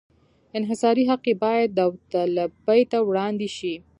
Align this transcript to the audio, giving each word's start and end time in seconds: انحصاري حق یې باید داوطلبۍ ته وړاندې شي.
انحصاري 0.57 1.03
حق 1.09 1.23
یې 1.29 1.35
باید 1.43 1.69
داوطلبۍ 1.79 2.81
ته 2.91 2.97
وړاندې 3.09 3.47
شي. 3.57 3.75